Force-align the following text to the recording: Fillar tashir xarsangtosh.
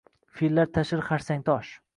Fillar 0.39 0.71
tashir 0.79 1.05
xarsangtosh. 1.11 1.73